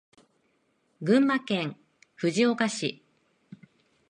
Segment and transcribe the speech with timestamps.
[1.03, 1.77] 群馬県
[2.15, 3.03] 藤岡市